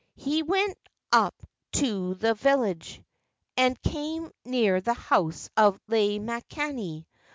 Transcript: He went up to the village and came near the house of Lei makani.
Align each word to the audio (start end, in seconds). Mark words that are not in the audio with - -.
He 0.15 0.41
went 0.41 0.79
up 1.11 1.35
to 1.73 2.15
the 2.15 2.33
village 2.33 3.03
and 3.55 3.79
came 3.83 4.31
near 4.43 4.81
the 4.81 4.95
house 4.95 5.47
of 5.55 5.79
Lei 5.87 6.17
makani. 6.17 7.05